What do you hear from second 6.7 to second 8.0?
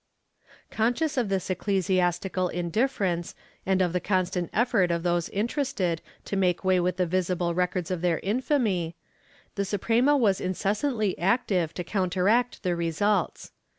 with the visible records